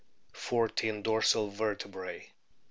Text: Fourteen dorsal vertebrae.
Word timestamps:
Fourteen 0.33 1.03
dorsal 1.03 1.51
vertebrae. 1.51 2.31